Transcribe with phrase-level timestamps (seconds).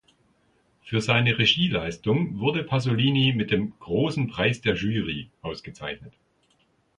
[0.81, 6.13] Für seine Regieleistung wurde Pasolini mit dem "Großen Preis der Jury" ausgezeichnet.